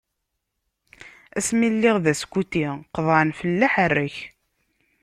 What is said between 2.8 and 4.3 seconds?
qeḍɛen fell-i aḥerrek.